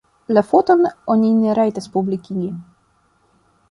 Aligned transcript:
La 0.37 0.41
foton 0.51 0.81
oni 1.17 1.31
ne 1.43 1.53
rajtas 1.61 1.91
publikigi. 1.99 2.53